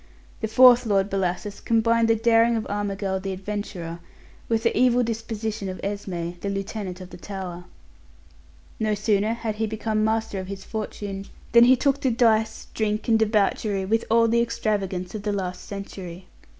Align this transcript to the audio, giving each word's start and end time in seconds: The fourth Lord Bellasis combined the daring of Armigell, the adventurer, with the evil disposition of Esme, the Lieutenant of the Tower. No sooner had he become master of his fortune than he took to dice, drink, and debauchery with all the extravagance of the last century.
The 0.39 0.47
fourth 0.47 0.87
Lord 0.87 1.11
Bellasis 1.11 1.63
combined 1.63 2.07
the 2.07 2.15
daring 2.15 2.55
of 2.55 2.65
Armigell, 2.67 3.19
the 3.21 3.33
adventurer, 3.33 3.99
with 4.49 4.63
the 4.63 4.75
evil 4.75 5.03
disposition 5.03 5.69
of 5.69 5.79
Esme, 5.83 6.31
the 6.41 6.49
Lieutenant 6.49 7.01
of 7.01 7.11
the 7.11 7.17
Tower. 7.17 7.65
No 8.79 8.95
sooner 8.95 9.33
had 9.33 9.57
he 9.57 9.67
become 9.67 10.03
master 10.03 10.39
of 10.39 10.47
his 10.47 10.63
fortune 10.63 11.27
than 11.51 11.65
he 11.65 11.75
took 11.75 12.01
to 12.01 12.09
dice, 12.09 12.65
drink, 12.73 13.07
and 13.09 13.19
debauchery 13.19 13.85
with 13.85 14.03
all 14.09 14.27
the 14.27 14.41
extravagance 14.41 15.13
of 15.13 15.21
the 15.21 15.31
last 15.31 15.63
century. 15.65 16.25